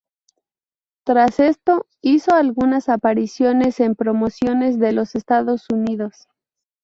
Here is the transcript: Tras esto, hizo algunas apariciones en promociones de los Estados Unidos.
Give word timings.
Tras 1.05 1.39
esto, 1.39 1.85
hizo 2.01 2.33
algunas 2.33 2.89
apariciones 2.89 3.79
en 3.79 3.93
promociones 3.93 4.79
de 4.79 4.93
los 4.93 5.13
Estados 5.13 5.67
Unidos. 5.71 6.27